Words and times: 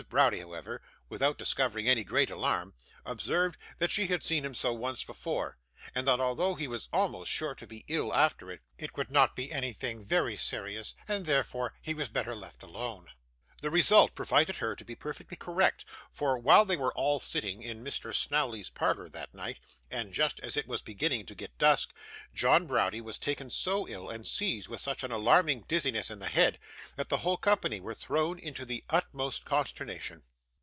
Browdie, 0.09 0.39
however, 0.39 0.81
without 1.09 1.37
discovering 1.37 1.87
any 1.87 2.03
great 2.03 2.31
alarm, 2.31 2.73
observed 3.05 3.55
that 3.77 3.91
she 3.91 4.07
had 4.07 4.23
seen 4.23 4.43
him 4.43 4.55
so 4.55 4.73
once 4.73 5.03
before, 5.05 5.57
and 5.95 6.07
that 6.07 6.19
although 6.19 6.55
he 6.55 6.67
was 6.67 6.89
almost 6.91 7.29
sure 7.31 7.53
to 7.53 7.67
be 7.67 7.85
ill 7.87 8.11
after 8.13 8.49
it, 8.51 8.61
it 8.79 8.97
would 8.97 9.11
not 9.11 9.35
be 9.35 9.51
anything 9.53 10.03
very 10.03 10.35
serious, 10.35 10.95
and 11.07 11.25
therefore 11.27 11.75
he 11.83 11.93
was 11.93 12.09
better 12.09 12.33
left 12.35 12.61
alone. 12.63 13.07
The 13.61 13.69
result 13.69 14.15
proved 14.15 14.55
her 14.55 14.75
to 14.75 14.83
be 14.83 14.95
perfectly 14.95 15.37
correct 15.37 15.85
for, 16.09 16.35
while 16.35 16.65
they 16.65 16.75
were 16.75 16.91
all 16.95 17.19
sitting 17.19 17.61
in 17.61 17.83
Mr. 17.83 18.11
Snawley's 18.11 18.71
parlour 18.71 19.07
that 19.09 19.35
night, 19.35 19.59
and 19.91 20.11
just 20.13 20.39
as 20.39 20.57
it 20.57 20.65
was 20.65 20.81
beginning 20.81 21.27
to 21.27 21.35
get 21.35 21.59
dusk, 21.59 21.93
John 22.33 22.65
Browdie 22.65 23.01
was 23.01 23.19
taken 23.19 23.51
so 23.51 23.87
ill, 23.87 24.09
and 24.09 24.25
seized 24.25 24.67
with 24.67 24.81
such 24.81 25.03
an 25.03 25.11
alarming 25.11 25.65
dizziness 25.67 26.09
in 26.09 26.17
the 26.17 26.27
head, 26.29 26.57
that 26.95 27.09
the 27.09 27.17
whole 27.17 27.37
company 27.37 27.79
were 27.79 27.93
thrown 27.93 28.39
into 28.39 28.65
the 28.65 28.83
utmost 28.89 29.45
consternation. 29.45 30.23